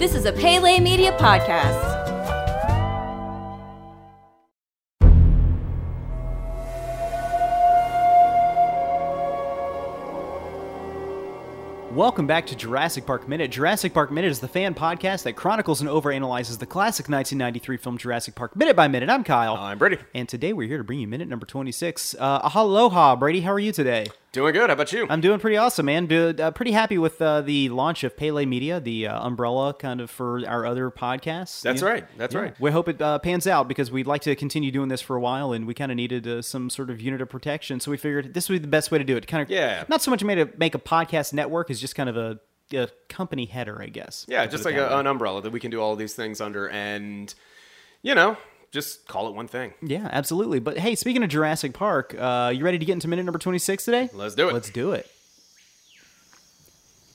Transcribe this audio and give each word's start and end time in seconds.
This 0.00 0.14
is 0.14 0.24
a 0.24 0.32
Pele 0.32 0.80
Media 0.80 1.12
podcast. 1.18 1.76
Welcome 11.92 12.26
back 12.26 12.46
to 12.46 12.56
Jurassic 12.56 13.04
Park 13.04 13.28
Minute. 13.28 13.50
Jurassic 13.50 13.92
Park 13.92 14.10
Minute 14.10 14.28
is 14.28 14.40
the 14.40 14.48
fan 14.48 14.72
podcast 14.72 15.24
that 15.24 15.34
chronicles 15.34 15.82
and 15.82 15.90
overanalyzes 15.90 16.58
the 16.58 16.64
classic 16.64 17.10
1993 17.10 17.76
film 17.76 17.98
Jurassic 17.98 18.34
Park 18.34 18.56
minute 18.56 18.74
by 18.74 18.88
minute. 18.88 19.10
I'm 19.10 19.22
Kyle. 19.22 19.54
I'm 19.56 19.76
Brady. 19.76 19.98
And 20.14 20.26
today 20.26 20.54
we're 20.54 20.66
here 20.66 20.78
to 20.78 20.84
bring 20.84 21.00
you 21.00 21.08
minute 21.08 21.28
number 21.28 21.44
26. 21.44 22.14
Uh, 22.18 22.50
aloha, 22.54 23.16
Brady. 23.16 23.42
How 23.42 23.52
are 23.52 23.60
you 23.60 23.72
today? 23.72 24.06
Doing 24.32 24.52
good. 24.52 24.70
How 24.70 24.74
about 24.74 24.92
you? 24.92 25.08
I'm 25.10 25.20
doing 25.20 25.40
pretty 25.40 25.56
awesome, 25.56 25.86
man. 25.86 26.10
Uh, 26.12 26.52
pretty 26.52 26.70
happy 26.70 26.98
with 26.98 27.20
uh, 27.20 27.40
the 27.40 27.68
launch 27.68 28.04
of 28.04 28.16
Pele 28.16 28.46
Media, 28.46 28.78
the 28.78 29.08
uh, 29.08 29.26
umbrella 29.26 29.74
kind 29.74 30.00
of 30.00 30.08
for 30.08 30.46
our 30.46 30.64
other 30.64 30.88
podcasts. 30.92 31.62
That's 31.62 31.80
You- 31.80 31.88
right. 31.88 32.04
That's 32.16 32.32
Yeah. 32.32 32.40
right. 32.42 32.60
We 32.60 32.70
hope 32.70 32.88
it 32.88 33.02
uh, 33.02 33.18
pans 33.18 33.48
out 33.48 33.66
because 33.66 33.90
we'd 33.90 34.06
like 34.06 34.22
to 34.22 34.36
continue 34.36 34.70
doing 34.70 34.88
this 34.88 35.00
for 35.00 35.16
a 35.16 35.20
while, 35.20 35.52
and 35.52 35.66
we 35.66 35.74
kind 35.74 35.90
of 35.90 35.96
needed 35.96 36.28
uh, 36.28 36.42
some 36.42 36.70
sort 36.70 36.90
of 36.90 37.00
unit 37.00 37.20
of 37.20 37.28
protection. 37.28 37.80
So 37.80 37.90
we 37.90 37.96
figured 37.96 38.32
this 38.34 38.48
would 38.48 38.54
be 38.54 38.58
the 38.60 38.68
best 38.68 38.92
way 38.92 38.98
to 38.98 39.04
do 39.04 39.16
it. 39.16 39.26
Kind 39.26 39.42
of, 39.42 39.50
Yeah. 39.50 39.82
Not 39.88 40.00
so 40.00 40.12
much 40.12 40.22
made 40.22 40.36
to 40.36 40.48
make 40.56 40.76
a 40.76 40.80
podcast 40.80 41.32
network 41.32 41.68
is 41.68 41.80
just 41.80 41.96
kind 41.96 42.08
of 42.08 42.16
a, 42.16 42.38
a 42.72 42.88
company 43.08 43.46
header, 43.46 43.82
I 43.82 43.86
guess. 43.88 44.26
Yeah, 44.28 44.46
just 44.46 44.64
like 44.64 44.76
a, 44.76 44.96
an 44.96 45.08
umbrella 45.08 45.42
that 45.42 45.50
we 45.50 45.58
can 45.58 45.72
do 45.72 45.80
all 45.80 45.96
these 45.96 46.14
things 46.14 46.40
under, 46.40 46.68
and 46.68 47.34
you 48.02 48.14
know, 48.14 48.36
just 48.70 49.06
call 49.08 49.28
it 49.28 49.34
one 49.34 49.48
thing. 49.48 49.72
Yeah, 49.82 50.08
absolutely. 50.12 50.60
But 50.60 50.78
hey, 50.78 50.94
speaking 50.94 51.22
of 51.22 51.30
Jurassic 51.30 51.72
Park, 51.72 52.14
uh, 52.18 52.52
you 52.54 52.64
ready 52.64 52.78
to 52.78 52.84
get 52.84 52.92
into 52.92 53.08
minute 53.08 53.24
number 53.24 53.38
26 53.38 53.84
today? 53.84 54.10
Let's 54.12 54.34
do 54.34 54.48
it. 54.48 54.54
Let's 54.54 54.70
do 54.70 54.92
it. 54.92 55.10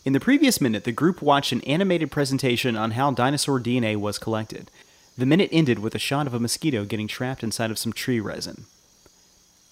In 0.03 0.13
the 0.13 0.19
previous 0.19 0.61
minute, 0.61 0.83
the 0.83 0.91
group 0.91 1.21
watched 1.21 1.51
an 1.51 1.61
animated 1.61 2.11
presentation 2.11 2.75
on 2.75 2.91
how 2.91 3.09
dinosaur 3.11 3.59
DNA 3.59 3.95
was 3.95 4.19
collected. 4.19 4.69
The 5.17 5.25
minute 5.25 5.49
ended 5.51 5.79
with 5.79 5.95
a 5.95 5.99
shot 5.99 6.27
of 6.27 6.33
a 6.33 6.39
mosquito 6.39 6.85
getting 6.85 7.07
trapped 7.07 7.43
inside 7.43 7.71
of 7.71 7.79
some 7.79 7.93
tree 7.93 8.19
resin. 8.19 8.65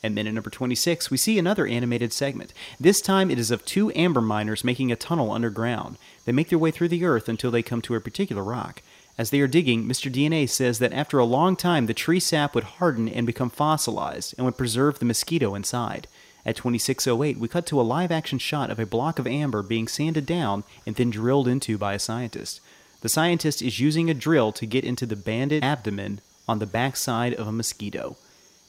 At 0.04 0.14
minute 0.14 0.34
number 0.34 0.50
26, 0.50 1.12
we 1.12 1.18
see 1.18 1.38
another 1.38 1.68
animated 1.68 2.12
segment. 2.12 2.54
This 2.80 3.00
time 3.00 3.30
it 3.30 3.38
is 3.38 3.52
of 3.52 3.64
two 3.64 3.92
amber 3.94 4.22
miners 4.22 4.64
making 4.64 4.92
a 4.92 4.96
tunnel 4.96 5.32
underground. 5.32 5.98
They 6.26 6.32
make 6.32 6.50
their 6.50 6.60
way 6.60 6.72
through 6.72 6.90
the 6.90 7.06
earth 7.06 7.30
until 7.30 7.52
they 7.52 7.62
come 7.62 7.82
to 7.84 7.96
a 7.96 8.02
particular 8.02 8.44
rock. 8.44 8.82
As 9.18 9.30
they 9.30 9.40
are 9.42 9.48
digging, 9.48 9.86
Mr. 9.86 10.12
DNA 10.12 10.50
says 10.50 10.80
that 10.80 10.94
after 10.94 11.20
a 11.20 11.26
long 11.26 11.56
time 11.56 11.86
the 11.86 11.94
tree 11.94 12.20
sap 12.20 12.56
would 12.56 12.64
harden 12.64 13.08
and 13.08 13.28
become 13.28 13.50
fossilized 13.50 14.34
and 14.38 14.46
would 14.46 14.58
preserve 14.58 15.00
the 15.00 15.06
mosquito 15.06 15.54
inside. 15.54 16.08
At 16.46 16.56
2608, 16.56 17.38
we 17.38 17.48
cut 17.48 17.66
to 17.68 17.80
a 17.80 17.84
live 17.84 18.12
action 18.12 18.40
shot 18.40 18.70
of 18.70 18.80
a 18.80 18.86
block 18.86 19.20
of 19.20 19.28
amber 19.28 19.62
being 19.62 19.88
sanded 19.88 20.26
down 20.26 20.64
and 20.86 20.96
then 20.96 21.10
drilled 21.10 21.48
into 21.48 21.78
by 21.78 21.94
a 21.94 22.00
scientist. 22.00 22.60
The 23.02 23.10
scientist 23.10 23.62
is 23.62 23.80
using 23.80 24.10
a 24.10 24.14
drill 24.16 24.52
to 24.54 24.66
get 24.66 24.84
into 24.84 25.06
the 25.06 25.16
banded 25.16 25.64
abdomen 25.64 26.20
on 26.48 26.60
the 26.60 26.66
backside 26.66 27.34
of 27.36 27.48
a 27.48 27.52
mosquito. 27.52 28.18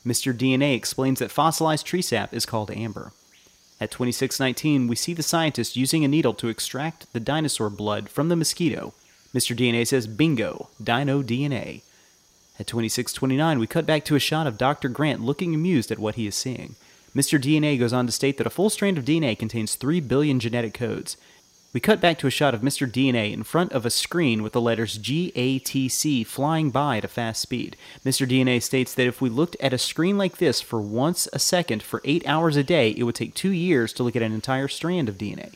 Mr. 0.07 0.37
DNA 0.37 0.77
explains 0.77 1.21
that 1.21 1.31
fossilized 1.31 1.87
tree 1.87 2.03
sap 2.03 2.35
is 2.35 2.45
called 2.45 2.71
amber. 2.71 3.13
At 3.81 3.91
2619, 3.91 4.87
we 4.87 4.95
see 4.95 5.15
the 5.15 5.23
scientist 5.23 5.77
using 5.77 6.05
a 6.05 6.09
needle 6.09 6.35
to 6.35 6.49
extract 6.49 7.13
the 7.13 7.21
dinosaur 7.21 7.71
blood 7.71 8.09
from 8.09 8.29
the 8.29 8.37
mosquito. 8.37 8.93
Mr. 9.35 9.57
DNA 9.57 9.87
says, 9.87 10.07
Bingo, 10.07 10.69
dino 10.83 11.23
DNA. 11.23 11.83
At 12.59 12.69
2629, 12.69 13.59
we 13.59 13.67
cut 13.67 13.85
back 13.85 14.05
to 14.05 14.15
a 14.15 14.21
shot 14.21 14.47
of 14.47 14.57
Dr. 14.57 14.89
Grant 14.89 15.23
looking 15.23 15.55
amused 15.55 15.91
at 15.91 15.99
what 15.99 16.15
he 16.15 16.29
is 16.29 16.37
seeing. 16.37 16.77
Mr. 17.17 17.41
DNA 17.41 17.79
goes 17.79 17.93
on 17.93 18.07
to 18.07 18.13
state 18.13 18.39
that 18.39 18.47
a 18.47 18.51
full 18.51 18.71
strand 18.71 18.97
of 18.97 19.05
DNA 19.05 19.37
contains 19.37 19.75
3 19.75 20.01
billion 20.01 20.39
genetic 20.39 20.73
codes. 20.73 21.17
We 21.73 21.81
cut 21.81 22.01
back 22.01 22.19
to 22.19 22.29
a 22.29 22.31
shot 22.31 22.55
of 22.55 22.61
Mr. 22.61 22.89
DNA 22.89 23.33
in 23.33 23.43
front 23.43 23.73
of 23.73 23.85
a 23.85 23.91
screen 23.91 24.45
with 24.45 24.53
the 24.53 24.61
letters 24.61 24.97
GATC 25.01 26.25
flying 26.25 26.71
by 26.71 26.99
at 26.99 27.05
a 27.05 27.09
fast 27.09 27.41
speed. 27.41 27.77
Mr. 28.05 28.29
DNA 28.29 28.63
states 28.63 28.95
that 28.95 29.09
if 29.09 29.21
we 29.21 29.29
looked 29.29 29.57
at 29.59 29.73
a 29.73 29.79
screen 29.79 30.17
like 30.17 30.37
this 30.37 30.61
for 30.61 30.81
once 30.81 31.27
a 31.33 31.41
second 31.41 31.83
for 31.83 32.01
8 32.05 32.25
hours 32.29 32.57
a 32.57 32.63
day, 32.63 32.91
it 32.91 33.03
would 33.03 33.17
take 33.17 33.35
2 33.35 33.51
years 33.51 33.93
to 33.95 34.05
look 34.05 34.15
at 34.15 34.23
an 34.23 34.33
entire 34.33 34.69
strand 34.69 35.09
of 35.09 35.19
DNA. 35.19 35.55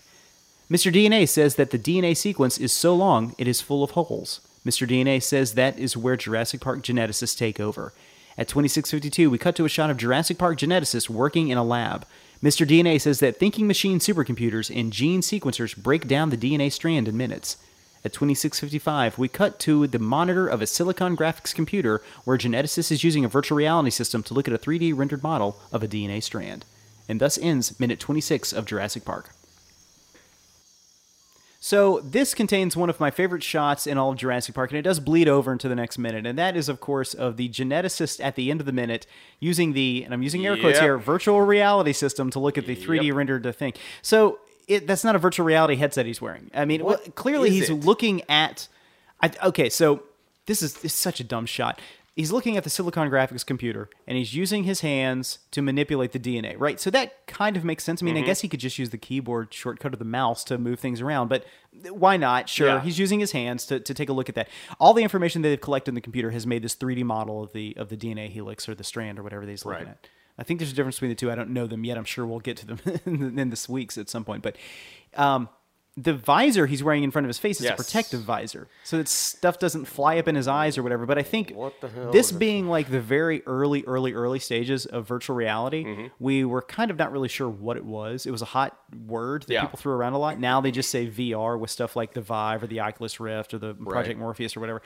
Mr. 0.71 0.93
DNA 0.93 1.27
says 1.27 1.55
that 1.55 1.71
the 1.71 1.79
DNA 1.79 2.15
sequence 2.15 2.59
is 2.59 2.73
so 2.73 2.95
long 2.95 3.35
it 3.39 3.49
is 3.49 3.63
full 3.63 3.83
of 3.83 3.93
holes. 3.93 4.43
Mr. 4.67 4.87
DNA 4.87 5.23
says 5.23 5.55
that 5.55 5.79
is 5.79 5.97
where 5.97 6.15
Jurassic 6.15 6.61
Park 6.61 6.83
geneticists 6.83 7.39
take 7.39 7.59
over. 7.59 7.95
At 8.37 8.49
2652, 8.49 9.31
we 9.31 9.39
cut 9.39 9.57
to 9.57 9.65
a 9.65 9.69
shot 9.71 9.89
of 9.89 9.97
Jurassic 9.97 10.37
Park 10.37 10.59
geneticists 10.59 11.09
working 11.09 11.49
in 11.49 11.57
a 11.57 11.65
lab. 11.65 12.07
Mr. 12.43 12.67
DNA 12.69 13.01
says 13.01 13.19
that 13.21 13.39
thinking 13.39 13.67
machine 13.67 13.99
supercomputers 13.99 14.71
and 14.75 14.93
gene 14.93 15.23
sequencers 15.23 15.75
break 15.75 16.07
down 16.07 16.29
the 16.29 16.37
DNA 16.37 16.71
strand 16.71 17.09
in 17.09 17.17
minutes. 17.17 17.57
At 18.05 18.13
2655, 18.13 19.19
we 19.19 19.27
cut 19.27 19.59
to 19.61 19.87
the 19.87 19.99
monitor 19.99 20.47
of 20.47 20.61
a 20.61 20.67
Silicon 20.67 21.17
graphics 21.17 21.55
computer 21.55 22.03
where 22.25 22.37
a 22.37 22.39
geneticist 22.39 22.93
is 22.93 23.03
using 23.03 23.25
a 23.25 23.29
virtual 23.29 23.57
reality 23.57 23.91
system 23.91 24.23
to 24.25 24.35
look 24.35 24.47
at 24.47 24.55
a 24.55 24.59
3D 24.59 24.95
rendered 24.95 25.23
model 25.23 25.59
of 25.73 25.83
a 25.83 25.89
DNA 25.89 26.23
strand. 26.23 26.67
And 27.09 27.23
thus 27.23 27.39
ends 27.39 27.81
minute 27.81 27.99
26 28.01 28.53
of 28.53 28.67
Jurassic 28.67 29.07
Park. 29.07 29.31
So 31.61 31.99
this 32.01 32.35
contains 32.35 32.77
one 32.77 32.89
of 32.89 33.01
my 33.01 33.11
favorite 33.11 33.43
shots 33.43 33.87
in 33.89 33.99
all 33.99 34.11
of 34.13 34.17
Jurassic 34.17 34.55
Park, 34.55 34.71
and 34.71 34.79
it 34.79 34.83
does 34.83 35.01
bleed 35.01 35.29
over 35.29 35.51
into 35.51 35.69
the 35.69 35.75
next 35.75 35.99
minute, 35.99 36.25
and 36.25 36.39
that 36.39 36.57
is, 36.57 36.69
of 36.69 36.81
course, 36.81 37.15
of 37.15 37.37
the 37.37 37.49
geneticist 37.49 38.23
at 38.23 38.37
the 38.37 38.51
end 38.51 38.61
of 38.61 38.67
the 38.67 38.73
minute 38.73 39.07
using 39.41 39.73
the, 39.73 40.05
and 40.05 40.15
I'm 40.15 40.23
using 40.23 40.47
air 40.47 40.57
quotes 40.57 40.77
Yep. 40.77 40.83
here, 40.83 40.99
virtual 40.99 41.41
reality 41.41 41.93
system 41.93 42.31
to 42.31 42.39
look 42.39 42.59
at 42.59 42.67
the 42.67 42.77
3D 42.77 43.13
rendered 43.13 43.53
thing. 43.57 43.73
So 44.03 44.39
it, 44.69 44.87
that's 44.87 45.03
not 45.03 45.17
a 45.17 45.19
virtual 45.19 45.45
reality 45.47 45.75
headset 45.75 46.07
he's 46.07 46.21
wearing. 46.21 46.49
I 46.55 46.65
mean, 46.65 46.85
well, 46.85 46.99
clearly 47.17 47.51
he's 47.51 47.71
it? 47.71 47.75
looking 47.85 48.23
at. 48.29 48.69
I, 49.21 49.33
okay, 49.47 49.69
so 49.69 50.05
this 50.47 50.63
is, 50.63 50.75
this 50.75 50.93
is 50.93 50.99
such 50.99 51.19
a 51.19 51.25
dumb 51.25 51.47
shot. 51.47 51.81
He's 52.19 52.33
looking 52.33 52.57
at 52.57 52.65
the 52.65 52.71
Silicon 52.71 53.09
Graphics 53.11 53.47
computer 53.47 53.89
and 54.07 54.19
he's 54.19 54.35
using 54.35 54.65
his 54.65 54.81
hands 54.81 55.39
to 55.53 55.63
manipulate 55.63 56.11
the 56.11 56.19
DNA, 56.19 56.57
right? 56.59 56.81
So 56.81 56.91
that 56.91 57.27
kind 57.29 57.57
of 57.57 57.63
makes 57.65 57.85
sense. 57.85 58.03
I 58.03 58.05
mean, 58.05 58.17
Mm-hmm. 58.17 58.25
I 58.25 58.27
guess 58.27 58.41
he 58.41 58.49
could 58.49 58.59
just 58.59 58.77
use 58.77 58.91
the 58.91 58.99
keyboard 58.99 59.55
shortcut 59.55 59.93
of 59.93 60.01
the 60.01 60.05
mouse 60.05 60.43
to 60.45 60.59
move 60.59 60.81
things 60.81 61.01
around, 61.01 61.29
but 61.29 61.45
why 61.91 62.17
not? 62.17 62.49
Sure, 62.49 62.67
Yeah. 62.67 62.81
he's 62.81 62.99
using 62.99 63.21
his 63.21 63.31
hands 63.31 63.67
to, 63.67 63.79
to 63.79 63.95
take 63.95 64.09
a 64.09 64.13
look 64.13 64.29
at 64.29 64.35
that. 64.35 64.49
All 64.81 64.95
the 64.95 65.05
information 65.05 65.43
that 65.43 65.49
they've 65.51 65.61
collected 65.61 65.91
in 65.93 65.95
the 65.95 66.01
computer 66.01 66.33
has 66.33 66.45
made 66.45 66.63
this 66.63 66.75
3D 66.75 67.05
model 67.05 67.41
of 67.45 67.53
the 67.53 67.77
of 67.77 67.89
the 67.89 67.97
DNA 67.97 68.29
helix 68.29 68.69
or 68.69 68.75
the 68.75 68.83
strand 68.85 69.21
or 69.21 69.23
whatever 69.23 69.43
he's 69.47 69.65
looking 69.65 69.87
Right. 69.87 69.91
at. 69.93 70.09
I 70.41 70.43
think 70.43 70.59
there's 70.61 70.73
a 70.73 70.75
difference 70.75 70.97
between 70.97 71.11
the 71.11 71.15
two. 71.15 71.31
I 71.31 71.37
don't 71.37 71.51
know 71.51 71.67
them 71.69 71.85
yet. 71.85 71.97
I'm 71.99 72.05
sure 72.05 72.27
we'll 72.27 72.41
get 72.41 72.57
to 72.59 72.67
them 72.67 72.79
in, 73.07 73.39
in 73.39 73.51
this 73.51 73.69
week's 73.69 73.97
at 73.97 74.09
some 74.09 74.25
point. 74.25 74.43
But 74.43 74.57
um, 75.17 75.49
the 76.01 76.15
visor 76.15 76.67
he's 76.67 76.83
wearing 76.85 77.03
in 77.03 77.11
front 77.11 77.25
of 77.25 77.29
his 77.29 77.39
face 77.39 77.61
is 77.61 77.67
a 77.67 77.75
protective 77.75 78.21
visor, 78.21 78.69
so 78.85 78.99
that 78.99 79.09
stuff 79.09 79.59
doesn't 79.59 79.87
fly 79.87 80.17
up 80.19 80.29
in 80.29 80.35
his 80.37 80.47
eyes 80.47 80.79
or 80.79 80.83
whatever. 80.85 81.07
But 81.07 81.19
I 81.19 81.23
think 81.23 81.53
What 81.53 81.81
the 81.81 81.89
hell 81.89 82.13
this 82.13 82.27
is 82.31 82.37
it? 82.37 82.39
being 82.39 82.69
like 82.69 82.89
the 82.91 83.01
very 83.01 83.43
early, 83.47 83.83
early, 83.85 84.13
early 84.13 84.39
stages 84.39 84.87
of 84.87 85.09
virtual 85.09 85.35
reality, 85.35 85.85
Mm-hmm. 85.85 86.07
we 86.21 86.45
were 86.45 86.63
kind 86.63 86.91
of 86.93 86.99
not 86.99 87.11
really 87.11 87.29
sure 87.29 87.49
what 87.49 87.77
it 87.77 87.85
was. 87.85 88.27
It 88.27 88.31
was 88.31 88.43
a 88.43 88.47
hot 88.47 88.79
word 89.07 89.43
that 89.49 89.53
Yeah. 89.55 89.63
people 89.63 89.79
threw 89.79 89.93
around 89.95 90.13
a 90.13 90.19
lot. 90.19 90.39
Now 90.39 90.61
they 90.61 90.71
just 90.71 90.91
say 90.91 91.07
VR 91.07 91.59
with 91.59 91.71
stuff 91.71 91.97
like 91.97 92.13
the 92.13 92.21
Vive 92.21 92.63
or 92.63 92.67
the 92.69 92.81
Oculus 92.81 93.19
Rift 93.19 93.53
or 93.55 93.59
the 93.59 93.75
Project 93.75 94.19
Morpheus 94.21 94.57
or 94.57 94.61
whatever 94.61 94.83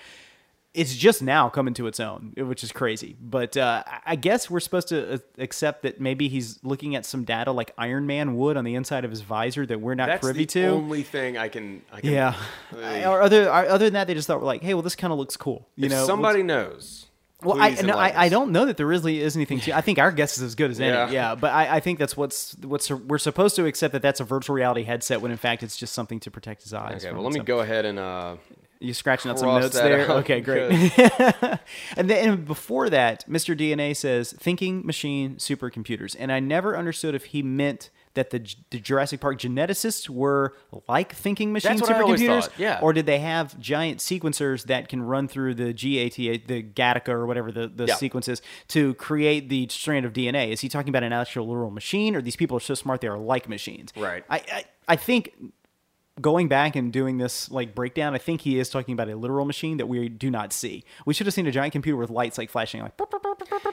it's 0.75 0.95
just 0.97 1.21
now 1.23 1.49
coming 1.51 1.75
to 1.75 1.87
its 1.87 2.01
own, 2.01 2.33
which 2.37 2.65
is 2.65 2.73
crazy. 2.73 3.15
But 3.21 3.57
uh, 3.59 3.83
I- 4.07 4.17
guess 4.17 4.49
we're 4.49 4.61
supposed 4.61 4.89
to 4.89 5.15
uh, 5.15 5.19
accept 5.39 5.83
that 5.83 6.01
maybe 6.01 6.29
he's 6.29 6.59
looking 6.63 6.97
at 6.97 7.05
some 7.05 7.25
data 7.25 7.53
like 7.53 7.73
Iron 7.77 8.07
Man 8.07 8.37
would 8.37 8.57
on 8.57 8.65
the 8.65 8.75
inside 8.75 9.05
of 9.05 9.11
his 9.11 9.21
visor 9.21 9.67
that 9.67 9.81
we're 9.81 9.95
not 9.95 10.07
That's 10.07 10.23
privy 10.23 10.41
the 10.45 10.47
to. 10.47 10.67
only 10.69 11.03
thing 11.03 11.37
I 11.37 11.49
can. 11.49 11.83
I 11.93 12.01
can 12.01 12.11
yeah, 12.11 12.35
or 13.09 13.21
other 13.21 13.51
other 13.51 13.85
than 13.87 13.93
that, 13.95 14.07
they 14.07 14.15
just 14.15 14.27
thought 14.27 14.41
we're 14.41 14.47
like, 14.47 14.63
hey, 14.63 14.75
well, 14.75 14.83
this 14.83 14.97
kind 14.97 15.13
of 15.13 15.19
looks 15.19 15.37
cool. 15.37 15.69
You 15.77 15.87
if 15.87 15.91
know, 15.93 16.07
somebody 16.07 16.43
knows. 16.43 17.07
well, 17.43 17.61
I, 17.61 17.71
no, 17.83 17.99
I, 17.99 18.25
I 18.25 18.29
don't 18.29 18.53
know 18.53 18.67
that 18.67 18.77
there 18.77 18.87
really 18.87 19.21
is 19.21 19.35
anything 19.37 19.59
to. 19.61 19.77
I 19.77 19.81
think 19.81 19.99
our 19.99 20.13
guess 20.13 20.37
is 20.39 20.43
as 20.45 20.55
good 20.55 20.71
as 20.71 20.81
any. 20.81 20.93
Yeah. 20.93 21.11
Yeah, 21.11 21.35
but 21.35 21.53
I, 21.53 21.77
I 21.77 21.81
think 21.81 21.99
that's 21.99 22.17
what's 22.17 22.55
what's 22.63 22.89
we're 22.91 23.19
supposed 23.19 23.57
to 23.57 23.67
accept 23.67 23.93
that 23.93 24.01
that's 24.03 24.21
a 24.21 24.25
virtual 24.25 24.55
reality 24.55 24.85
headset 24.85 25.21
when 25.21 25.33
in 25.33 25.37
fact 25.39 25.63
it's 25.65 25.77
just 25.77 25.93
something 25.93 26.21
to 26.21 26.31
protect 26.31 26.63
his 26.63 26.73
eyes. 26.73 27.05
Okay, 27.05 27.13
well, 27.13 27.25
let 27.25 27.33
me 27.33 27.41
some- 27.41 27.45
go 27.47 27.61
ahead 27.61 27.85
and. 27.85 27.99
uh 27.99 28.37
You 28.83 28.95
scratching 28.95 29.31
out 29.31 29.39
some 29.39 29.49
notes 29.61 29.75
there? 29.75 30.11
out, 30.11 30.19
Okay, 30.19 30.41
great. 30.41 30.73
and 31.97 32.11
then 32.11 32.29
and 32.31 32.45
before 32.47 32.91
that, 32.91 33.29
Mr. 33.29 33.57
DNA 33.57 33.97
says 33.97 34.33
thinking 34.33 34.85
machine 34.85 35.37
supercomputers. 35.37 36.17
And 36.19 36.33
I 36.33 36.41
never 36.41 36.77
understood 36.77 37.15
if 37.15 37.27
he 37.27 37.43
meant 37.43 37.91
that 38.15 38.31
the, 38.31 38.55
the 38.71 38.79
Jurassic 38.79 39.21
Park 39.21 39.39
geneticists 39.39 40.09
were 40.09 40.55
like 40.87 41.15
thinking 41.15 41.53
machine 41.53 41.77
That's 41.79 41.89
what 41.89 41.93
I 41.97 42.03
supercomputers, 42.03 42.51
yeah. 42.59 42.79
or 42.83 42.93
did 42.93 43.07
they 43.07 43.21
have 43.21 43.59
giant 43.59 44.01
sequencers 44.01 44.65
that 44.65 44.89
can 44.89 45.03
run 45.03 45.29
through 45.29 45.55
the 45.55 45.73
GATA, 45.73 46.43
the 46.47 46.63
Gattaca, 46.63 47.09
or 47.09 47.27
whatever 47.27 47.51
the, 47.51 47.69
the 47.69 47.87
Yeah. 47.87 47.95
sequence 47.95 48.29
is, 48.29 48.43
to 48.69 48.93
create 48.95 49.49
the 49.49 49.67
strand 49.71 50.05
of 50.05 50.13
DNA? 50.13 50.51
Is 50.51 50.61
he 50.61 50.69
talking 50.69 50.91
about 50.91 51.05
an 51.05 51.13
actual 51.15 51.47
literal 51.49 51.71
machine, 51.71 52.15
or 52.15 52.21
these 52.21 52.37
people 52.37 52.57
are 52.57 52.61
so 52.61 52.75
smart 52.75 53.01
they 53.01 53.09
are 53.09 53.17
like 53.19 53.49
machines? 53.49 53.93
Right. 53.97 54.25
I, 54.29 54.37
I, 54.37 54.65
I 54.89 54.97
think 54.97 55.33
going 56.21 56.47
back 56.49 56.77
and 56.77 56.93
doing 56.93 57.17
this 57.19 57.51
like 57.51 57.75
breakdown, 57.75 58.15
I 58.15 58.19
think 58.19 58.43
he 58.43 58.59
is 58.59 58.69
talking 58.69 58.93
about 58.93 59.09
a 59.09 59.17
literal 59.17 59.47
machine 59.47 59.79
that 59.79 59.87
we 59.87 60.09
do 60.11 60.31
not 60.31 60.53
see. 60.53 60.85
We 61.07 61.15
should 61.15 61.27
have 61.27 61.33
seen 61.35 61.47
a 61.47 61.51
giant 61.51 61.73
computer 61.73 61.97
with 61.97 62.11
lights 62.11 62.37
like 62.37 62.51
flashing 62.51 62.83
like 62.83 62.93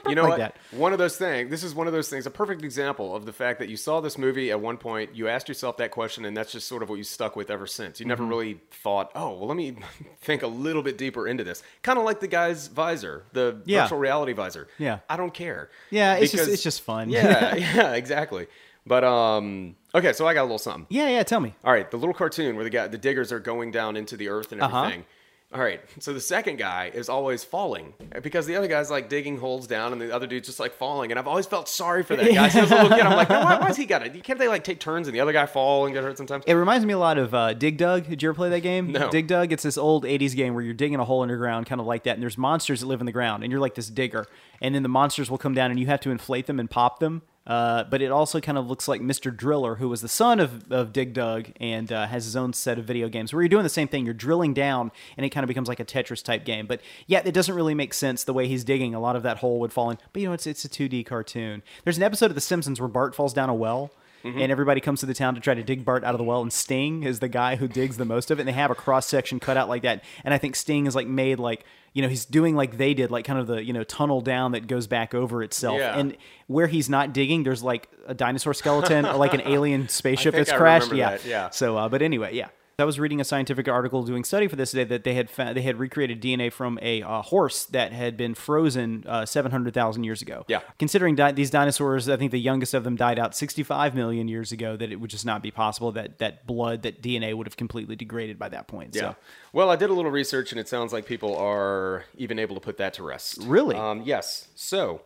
You 0.08 0.14
know 0.14 0.22
like 0.22 0.30
what? 0.30 0.38
that. 0.38 0.56
One 0.70 0.92
of 0.92 0.98
those 0.98 1.16
things. 1.18 1.50
This 1.50 1.62
is 1.62 1.74
one 1.74 1.86
of 1.86 1.92
those 1.92 2.08
things. 2.08 2.24
A 2.26 2.30
perfect 2.30 2.64
example 2.64 3.14
of 3.14 3.26
the 3.26 3.32
fact 3.32 3.58
that 3.58 3.68
you 3.68 3.76
saw 3.76 4.00
this 4.00 4.16
movie 4.16 4.50
at 4.50 4.58
one 4.60 4.78
point, 4.78 5.14
you 5.14 5.28
asked 5.28 5.48
yourself 5.48 5.76
that 5.76 5.90
question, 5.90 6.24
and 6.24 6.34
that's 6.36 6.50
just 6.52 6.66
sort 6.66 6.82
of 6.82 6.88
what 6.88 6.96
you 6.96 7.04
stuck 7.04 7.36
with 7.36 7.50
ever 7.50 7.66
since. 7.66 8.00
You 8.00 8.06
never 8.06 8.22
Mm-hmm. 8.22 8.30
really 8.30 8.60
thought, 8.70 9.10
"Oh, 9.14 9.30
well, 9.36 9.46
let 9.46 9.56
me 9.56 9.76
think 10.22 10.42
a 10.42 10.46
little 10.46 10.82
bit 10.82 10.96
deeper 10.98 11.28
into 11.28 11.44
this." 11.44 11.62
Kind 11.82 11.98
of 11.98 12.04
like 12.06 12.20
the 12.20 12.28
guy's 12.28 12.68
visor, 12.68 13.24
the 13.32 13.60
Yeah. 13.66 13.82
virtual 13.82 13.98
reality 13.98 14.32
visor. 14.32 14.68
Yeah. 14.78 15.00
I 15.10 15.16
don't 15.18 15.34
care. 15.34 15.70
Yeah, 15.90 16.14
it's 16.14 16.32
just- 16.32 16.48
it's 16.50 16.62
just 16.62 16.80
fun. 16.82 17.10
Yeah, 17.10 17.54
yeah, 17.56 17.92
exactly. 17.92 18.46
But 18.86 19.04
um, 19.04 19.76
okay, 19.94 20.12
so 20.12 20.26
I 20.26 20.34
got 20.34 20.42
a 20.42 20.44
little 20.44 20.58
something. 20.58 20.86
Yeah, 20.88 21.08
yeah, 21.08 21.22
tell 21.22 21.40
me. 21.40 21.54
All 21.64 21.72
right, 21.72 21.90
the 21.90 21.96
little 21.96 22.14
cartoon 22.14 22.54
where 22.56 22.64
the 22.64 22.70
guy, 22.70 22.86
the 22.88 22.98
diggers 22.98 23.32
are 23.32 23.40
going 23.40 23.70
down 23.70 23.96
into 23.96 24.16
the 24.16 24.28
earth 24.28 24.52
and 24.52 24.60
Uh-huh. 24.62 24.78
everything. 24.84 25.04
All 25.52 25.60
right, 25.60 25.80
so 25.98 26.12
the 26.12 26.20
second 26.20 26.58
guy 26.60 26.92
is 26.94 27.08
always 27.08 27.42
falling 27.42 27.92
because 28.22 28.46
the 28.46 28.54
other 28.54 28.68
guy's 28.68 28.88
like 28.88 29.08
digging 29.08 29.36
holes 29.36 29.66
down 29.66 29.90
and 29.92 30.00
the 30.00 30.14
other 30.14 30.28
dude's 30.28 30.46
just 30.46 30.60
like 30.60 30.72
falling. 30.74 31.10
And 31.10 31.18
I've 31.18 31.26
always 31.26 31.44
felt 31.46 31.68
sorry 31.68 32.04
for 32.04 32.14
that 32.14 32.32
guy. 32.32 32.48
So 32.48 32.60
as 32.60 32.70
a 32.70 32.74
little 32.76 32.90
kid, 32.96 33.00
I'm 33.04 33.16
like, 33.16 33.28
no, 33.28 33.40
why, 33.40 33.58
why's 33.58 33.76
he 33.76 33.84
got 33.84 34.06
it? 34.06 34.22
Can't 34.22 34.38
they 34.38 34.46
like 34.46 34.62
take 34.62 34.78
turns 34.78 35.08
and 35.08 35.14
the 35.14 35.18
other 35.18 35.32
guy 35.32 35.46
fall 35.46 35.86
and 35.86 35.92
get 35.94 36.04
hurt 36.04 36.16
sometimes? 36.18 36.44
It 36.46 36.52
reminds 36.54 36.86
me 36.86 36.92
a 36.92 36.98
lot 36.98 37.18
of 37.18 37.34
uh, 37.34 37.54
Dig 37.54 37.78
Dug. 37.78 38.06
Did 38.08 38.22
you 38.22 38.28
ever 38.28 38.36
play 38.36 38.48
that 38.50 38.60
game? 38.60 38.92
No. 38.92 39.10
Dig 39.10 39.26
Dug. 39.26 39.50
It's 39.52 39.64
this 39.64 39.76
old 39.76 40.04
'80s 40.04 40.36
game 40.36 40.54
where 40.54 40.62
you're 40.62 40.72
digging 40.72 41.00
a 41.00 41.04
hole 41.04 41.22
underground, 41.22 41.66
kind 41.66 41.80
of 41.80 41.86
like 41.88 42.04
that, 42.04 42.12
and 42.14 42.22
there's 42.22 42.38
monsters 42.38 42.78
that 42.82 42.86
live 42.86 43.00
in 43.00 43.06
the 43.06 43.12
ground, 43.12 43.42
and 43.42 43.50
you're 43.50 43.60
like 43.60 43.74
this 43.74 43.88
digger, 43.90 44.26
and 44.62 44.72
then 44.72 44.84
the 44.84 44.88
monsters 44.88 45.32
will 45.32 45.38
come 45.38 45.54
down, 45.54 45.72
and 45.72 45.80
you 45.80 45.86
have 45.86 45.98
to 46.02 46.12
inflate 46.12 46.46
them 46.46 46.60
and 46.60 46.70
pop 46.70 47.00
them. 47.00 47.22
Uh, 47.50 47.82
but 47.82 48.00
it 48.00 48.12
also 48.12 48.40
kind 48.40 48.56
of 48.56 48.68
looks 48.68 48.86
like 48.86 49.00
Mr. 49.00 49.36
Driller, 49.36 49.74
who 49.74 49.88
was 49.88 50.02
the 50.02 50.08
son 50.08 50.38
of, 50.38 50.70
of 50.70 50.92
Dig 50.92 51.12
Dug 51.12 51.50
and 51.58 51.90
uh, 51.90 52.06
has 52.06 52.24
his 52.24 52.36
own 52.36 52.52
set 52.52 52.78
of 52.78 52.84
video 52.84 53.08
games 53.08 53.32
where 53.32 53.42
you're 53.42 53.48
doing 53.48 53.64
the 53.64 53.68
same 53.68 53.88
thing. 53.88 54.04
You're 54.04 54.14
drilling 54.14 54.54
down, 54.54 54.92
and 55.16 55.26
it 55.26 55.30
kind 55.30 55.42
of 55.42 55.48
becomes 55.48 55.66
like 55.66 55.80
a 55.80 55.84
Tetris 55.84 56.22
type 56.22 56.44
game. 56.44 56.68
But 56.68 56.80
yeah, 57.08 57.22
it 57.24 57.32
doesn't 57.32 57.52
really 57.52 57.74
make 57.74 57.92
sense 57.92 58.22
the 58.22 58.32
way 58.32 58.46
he's 58.46 58.62
digging. 58.62 58.94
A 58.94 59.00
lot 59.00 59.16
of 59.16 59.24
that 59.24 59.38
hole 59.38 59.58
would 59.58 59.72
fall 59.72 59.90
in. 59.90 59.98
But 60.12 60.22
you 60.22 60.28
know, 60.28 60.32
it's 60.32 60.46
it's 60.46 60.64
a 60.64 60.68
2D 60.68 61.04
cartoon. 61.06 61.64
There's 61.82 61.96
an 61.96 62.04
episode 62.04 62.26
of 62.26 62.36
The 62.36 62.40
Simpsons 62.40 62.78
where 62.78 62.88
Bart 62.88 63.16
falls 63.16 63.34
down 63.34 63.48
a 63.48 63.54
well. 63.54 63.90
And 64.22 64.52
everybody 64.52 64.80
comes 64.80 65.00
to 65.00 65.06
the 65.06 65.14
town 65.14 65.34
to 65.34 65.40
try 65.40 65.54
to 65.54 65.62
dig 65.62 65.84
Bart 65.84 66.04
out 66.04 66.14
of 66.14 66.18
the 66.18 66.24
well, 66.24 66.42
and 66.42 66.52
Sting 66.52 67.02
is 67.04 67.20
the 67.20 67.28
guy 67.28 67.56
who 67.56 67.68
digs 67.68 67.96
the 67.96 68.04
most 68.04 68.30
of 68.30 68.38
it. 68.38 68.42
And 68.42 68.48
they 68.48 68.52
have 68.52 68.70
a 68.70 68.74
cross 68.74 69.06
section 69.06 69.40
cut 69.40 69.56
out 69.56 69.68
like 69.68 69.82
that. 69.82 70.04
And 70.24 70.34
I 70.34 70.38
think 70.38 70.56
Sting 70.56 70.86
is 70.86 70.94
like 70.94 71.06
made 71.06 71.38
like 71.38 71.64
you 71.92 72.02
know 72.02 72.08
he's 72.08 72.24
doing 72.24 72.54
like 72.54 72.76
they 72.76 72.94
did, 72.94 73.10
like 73.10 73.24
kind 73.24 73.38
of 73.38 73.46
the 73.46 73.64
you 73.64 73.72
know 73.72 73.84
tunnel 73.84 74.20
down 74.20 74.52
that 74.52 74.66
goes 74.66 74.86
back 74.86 75.14
over 75.14 75.42
itself. 75.42 75.78
Yeah. 75.78 75.98
And 75.98 76.16
where 76.46 76.66
he's 76.66 76.88
not 76.88 77.12
digging, 77.12 77.42
there's 77.42 77.62
like 77.62 77.88
a 78.06 78.14
dinosaur 78.14 78.54
skeleton 78.54 79.06
or 79.06 79.16
like 79.16 79.34
an 79.34 79.40
alien 79.46 79.88
spaceship 79.88 80.34
that's 80.34 80.50
I 80.50 80.56
crashed. 80.56 80.92
Yeah, 80.92 81.10
that, 81.10 81.24
yeah. 81.24 81.50
So, 81.50 81.76
uh, 81.76 81.88
but 81.88 82.02
anyway, 82.02 82.34
yeah. 82.34 82.48
I 82.80 82.84
was 82.84 82.98
reading 82.98 83.20
a 83.20 83.24
scientific 83.24 83.68
article 83.68 84.02
doing 84.02 84.24
study 84.24 84.48
for 84.48 84.56
this 84.56 84.70
today 84.72 84.84
that 84.84 85.04
they 85.04 85.14
had 85.14 85.30
found, 85.30 85.56
they 85.56 85.62
had 85.62 85.78
recreated 85.78 86.20
DNA 86.20 86.52
from 86.52 86.78
a 86.82 87.02
uh, 87.02 87.22
horse 87.22 87.64
that 87.66 87.92
had 87.92 88.16
been 88.16 88.34
frozen 88.34 89.04
uh, 89.06 89.26
700,000 89.26 90.04
years 90.04 90.22
ago. 90.22 90.44
Yeah. 90.48 90.60
Considering 90.78 91.14
di- 91.14 91.32
these 91.32 91.50
dinosaurs, 91.50 92.08
I 92.08 92.16
think 92.16 92.32
the 92.32 92.40
youngest 92.40 92.74
of 92.74 92.84
them 92.84 92.96
died 92.96 93.18
out 93.18 93.36
65 93.36 93.94
million 93.94 94.28
years 94.28 94.52
ago. 94.52 94.76
That 94.76 94.90
it 94.90 94.96
would 94.96 95.10
just 95.10 95.26
not 95.26 95.42
be 95.42 95.50
possible 95.50 95.92
that 95.92 96.18
that 96.18 96.46
blood, 96.46 96.82
that 96.82 97.02
DNA 97.02 97.34
would 97.34 97.46
have 97.46 97.56
completely 97.56 97.96
degraded 97.96 98.38
by 98.38 98.48
that 98.48 98.66
point. 98.66 98.94
Yeah. 98.94 99.00
So. 99.00 99.16
Well, 99.52 99.70
I 99.70 99.76
did 99.76 99.90
a 99.90 99.92
little 99.92 100.10
research, 100.10 100.52
and 100.52 100.60
it 100.60 100.68
sounds 100.68 100.92
like 100.92 101.06
people 101.06 101.36
are 101.36 102.04
even 102.16 102.38
able 102.38 102.54
to 102.54 102.60
put 102.60 102.78
that 102.78 102.94
to 102.94 103.02
rest. 103.02 103.38
Really? 103.42 103.76
Um, 103.76 104.02
yes. 104.04 104.48
So 104.54 105.02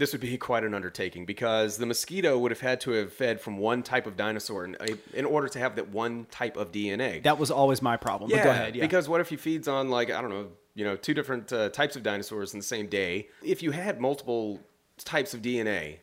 this 0.00 0.12
would 0.12 0.20
be 0.22 0.38
quite 0.38 0.64
an 0.64 0.72
undertaking 0.72 1.26
because 1.26 1.76
the 1.76 1.84
mosquito 1.84 2.38
would 2.38 2.50
have 2.50 2.60
had 2.60 2.80
to 2.80 2.92
have 2.92 3.12
fed 3.12 3.38
from 3.38 3.58
one 3.58 3.82
type 3.82 4.06
of 4.06 4.16
dinosaur 4.16 4.64
in, 4.64 4.76
in 5.12 5.26
order 5.26 5.46
to 5.46 5.58
have 5.58 5.76
that 5.76 5.90
one 5.90 6.26
type 6.30 6.56
of 6.56 6.72
DNA. 6.72 7.22
That 7.22 7.38
was 7.38 7.50
always 7.50 7.82
my 7.82 7.98
problem. 7.98 8.30
yeah. 8.30 8.38
But 8.38 8.44
go 8.44 8.50
ahead. 8.50 8.76
Yeah. 8.76 8.80
Because 8.80 9.10
what 9.10 9.20
if 9.20 9.28
he 9.28 9.36
feeds 9.36 9.68
on 9.68 9.90
like 9.90 10.10
I 10.10 10.22
don't 10.22 10.30
know, 10.30 10.48
you 10.74 10.86
know, 10.86 10.96
two 10.96 11.12
different 11.12 11.52
uh, 11.52 11.68
types 11.68 11.96
of 11.96 12.02
dinosaurs 12.02 12.54
in 12.54 12.58
the 12.58 12.64
same 12.64 12.86
day? 12.86 13.28
If 13.44 13.62
you 13.62 13.72
had 13.72 14.00
multiple 14.00 14.60
types 14.96 15.34
of 15.34 15.42
DNA, 15.42 15.98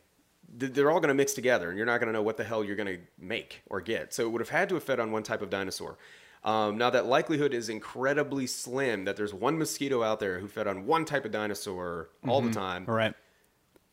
they're 0.48 0.92
all 0.92 1.00
going 1.00 1.10
to 1.10 1.16
mix 1.16 1.34
together, 1.34 1.70
and 1.70 1.78
you're 1.78 1.88
not 1.88 2.00
going 2.00 2.08
to 2.08 2.14
know 2.14 2.22
what 2.22 2.38
the 2.38 2.44
hell 2.44 2.64
you're 2.64 2.76
going 2.76 2.98
to 2.98 3.00
make 3.18 3.64
or 3.68 3.82
get. 3.82 4.14
So 4.14 4.24
it 4.24 4.30
would 4.30 4.42
have 4.42 4.50
had 4.50 4.70
to 4.70 4.76
have 4.76 4.84
fed 4.84 5.00
on 5.00 5.12
one 5.12 5.24
type 5.24 5.42
of 5.42 5.50
dinosaur. 5.50 5.98
Um, 6.44 6.78
now 6.78 6.92
that 6.92 7.08
likelihood 7.08 7.54
is 7.54 7.68
incredibly 7.68 8.46
slim 8.46 9.06
that 9.06 9.18
there's 9.18 9.34
one 9.34 9.58
mosquito 9.58 10.04
out 10.04 10.20
there 10.20 10.38
who 10.40 10.48
fed 10.48 10.68
on 10.68 10.86
one 10.86 11.04
type 11.04 11.26
of 11.26 11.32
dinosaur 11.32 12.10
all 12.28 12.42
the 12.42 12.52
time. 12.52 12.86
All 12.88 12.94
right. 12.94 13.16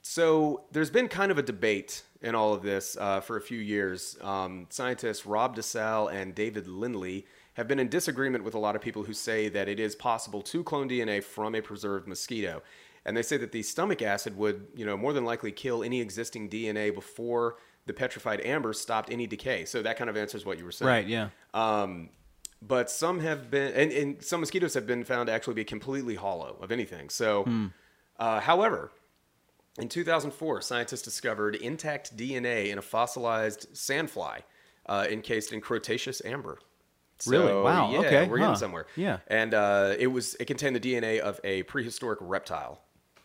So 0.06 0.64
there's 0.70 0.90
been 0.90 1.08
kind 1.08 1.32
of 1.32 1.38
a 1.38 1.42
debate 1.42 2.02
in 2.20 2.34
all 2.34 2.52
of 2.52 2.62
this 2.62 2.94
uh, 3.00 3.22
for 3.22 3.38
a 3.38 3.40
few 3.40 3.58
years. 3.58 4.18
Um, 4.20 4.66
scientists 4.68 5.24
Rob 5.24 5.56
DeSalle 5.56 6.08
and 6.08 6.34
David 6.34 6.68
Lindley 6.68 7.26
have 7.54 7.66
been 7.66 7.78
in 7.78 7.88
disagreement 7.88 8.44
with 8.44 8.52
a 8.54 8.58
lot 8.58 8.76
of 8.76 8.82
people 8.82 9.04
who 9.04 9.14
say 9.14 9.48
that 9.48 9.66
it 9.66 9.80
is 9.80 9.96
possible 9.96 10.42
to 10.42 10.62
clone 10.62 10.90
DNA 10.90 11.24
from 11.24 11.54
a 11.54 11.62
preserved 11.62 12.06
mosquito. 12.06 12.62
And 13.06 13.16
they 13.16 13.22
say 13.22 13.38
that 13.38 13.50
the 13.50 13.62
stomach 13.62 14.02
acid 14.02 14.36
would, 14.36 14.66
you 14.76 14.84
know, 14.84 14.94
more 14.94 15.14
than 15.14 15.24
likely 15.24 15.50
kill 15.50 15.82
any 15.82 16.02
existing 16.02 16.50
DNA 16.50 16.94
before 16.94 17.56
the 17.86 17.94
petrified 17.94 18.42
amber 18.42 18.74
stopped 18.74 19.10
any 19.10 19.26
decay. 19.26 19.64
So 19.64 19.80
that 19.80 19.96
kind 19.96 20.10
of 20.10 20.18
answers 20.18 20.44
what 20.44 20.58
you 20.58 20.66
were 20.66 20.72
saying. 20.72 20.86
Right. 20.86 21.08
Yeah. 21.08 21.30
Um, 21.54 22.10
but 22.60 22.90
some 22.90 23.20
have 23.20 23.50
been, 23.50 23.72
and, 23.72 23.90
and 23.90 24.22
some 24.22 24.40
mosquitoes 24.40 24.74
have 24.74 24.86
been 24.86 25.02
found 25.02 25.28
to 25.28 25.32
actually 25.32 25.54
be 25.54 25.64
completely 25.64 26.14
hollow 26.14 26.58
of 26.60 26.70
anything. 26.70 27.08
So, 27.08 27.44
uh, 28.18 28.40
however, 28.40 28.90
in 29.79 29.88
2004, 29.88 30.61
scientists 30.61 31.03
discovered 31.03 31.56
intact 31.56 32.17
DNA 32.17 32.71
in 32.71 32.79
a 32.79 32.82
fossilized 32.82 33.73
sandfly 33.75 34.43
uh, 34.87 35.06
encased 35.11 35.53
in 35.53 35.61
Cretaceous 35.61 36.23
amber. 36.25 36.59
Really? 37.26 37.53
Wow, 37.53 37.93
Yeah, 37.93 37.99
okay, 38.00 38.29
we're 38.29 38.38
huh. 38.38 38.44
getting 38.44 38.59
somewhere. 38.59 38.87
Yeah. 38.97 39.19
and 39.29 39.55
uh, 39.55 39.94
it 39.99 40.09
was 40.09 40.35
it 40.41 40.47
contained 40.47 40.76
the 40.76 40.81
DNA 40.81 41.21
of 41.21 41.41
a 41.44 41.62
prehistoric 41.65 42.19
reptile. 42.21 42.81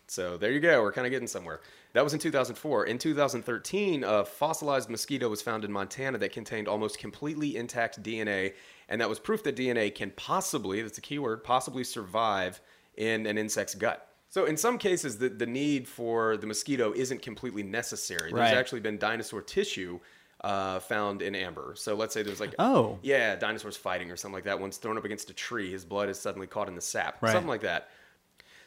So 0.07 0.37
there 0.37 0.51
you 0.51 0.59
go. 0.59 0.81
We're 0.81 0.91
kind 0.91 1.05
of 1.05 1.11
getting 1.11 1.27
somewhere. 1.27 1.61
That 1.93 2.03
was 2.03 2.13
in 2.13 2.19
2004. 2.19 2.85
In 2.85 2.97
2013, 2.97 4.03
a 4.03 4.25
fossilized 4.25 4.89
mosquito 4.89 5.29
was 5.29 5.41
found 5.41 5.63
in 5.63 5.71
Montana 5.71 6.17
that 6.17 6.31
contained 6.31 6.67
almost 6.67 6.97
completely 6.97 7.55
intact 7.55 8.01
DNA, 8.01 8.53
and 8.87 8.99
that 9.01 9.09
was 9.09 9.19
proof 9.19 9.43
that 9.43 9.55
DNA 9.55 9.93
can 9.93 10.11
possibly, 10.11 10.81
that's 10.81 10.97
a 10.97 11.01
key 11.01 11.19
word, 11.19 11.43
possibly 11.43 11.83
survive 11.83 12.59
in 12.95 13.27
an 13.27 13.37
insect's 13.37 13.75
gut. 13.75 14.08
So 14.29 14.45
in 14.45 14.57
some 14.57 14.77
cases, 14.77 15.17
the, 15.17 15.29
the 15.29 15.45
need 15.47 15.87
for 15.87 16.37
the 16.37 16.45
mosquito 16.47 16.93
isn't 16.95 17.21
completely 17.21 17.63
necessary. 17.63 18.31
There's 18.31 18.33
Right. 18.33 18.53
actually 18.53 18.81
been 18.81 18.97
dinosaur 18.97 19.41
tissue 19.41 19.99
uh, 20.41 20.79
found 20.79 21.21
in 21.21 21.35
amber. 21.35 21.73
So 21.75 21.95
let's 21.95 22.13
say 22.13 22.21
there's 22.23 22.39
like, 22.39 22.55
Oh. 22.59 22.97
yeah, 23.01 23.35
dinosaurs 23.35 23.75
fighting 23.75 24.09
or 24.09 24.15
something 24.15 24.35
like 24.35 24.45
that. 24.45 24.57
One's 24.59 24.77
thrown 24.77 24.97
up 24.97 25.03
against 25.03 25.29
a 25.29 25.33
tree, 25.33 25.71
his 25.71 25.83
blood 25.83 26.07
is 26.09 26.17
suddenly 26.17 26.47
caught 26.47 26.69
in 26.69 26.75
the 26.75 26.81
sap, 26.81 27.21
Right. 27.21 27.33
something 27.33 27.49
like 27.49 27.61
that. 27.61 27.89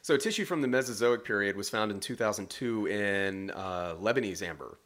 So 0.02 0.16
tissue 0.18 0.44
from 0.44 0.60
the 0.60 0.68
Mesozoic 0.68 1.24
period 1.24 1.56
was 1.56 1.70
found 1.70 1.90
in 1.92 2.00
2002 2.00 2.86
in 2.88 3.50
uh, 3.52 3.94
Lebanese 4.00 4.42
amber. 4.42 4.76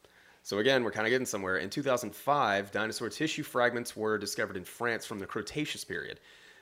So 0.43 0.59
again, 0.59 0.83
we're 0.83 0.91
kind 0.91 1.05
of 1.05 1.09
getting 1.11 1.25
somewhere. 1.25 1.57
In 1.57 1.69
2005, 1.69 2.71
dinosaur 2.71 3.09
tissue 3.09 3.43
fragments 3.43 3.97
were 3.97 4.17
discovered 4.17 4.55
in 4.55 4.63
France 4.63 5.05
from 5.05 5.19
the 5.19 5.25
Cretaceous 5.25 5.83
period. 5.83 6.19